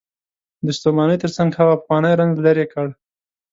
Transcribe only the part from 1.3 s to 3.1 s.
څنګ هغه پخوانی رنځ لرې کړ.